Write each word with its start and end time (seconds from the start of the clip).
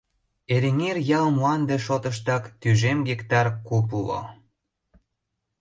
Эреҥер 0.53 0.97
ял 1.19 1.27
мланде 1.35 1.75
шотыштак 1.85 2.43
тӱжем 2.61 2.99
гектар 3.09 3.47
куп 3.67 3.87
уло. 3.99 4.21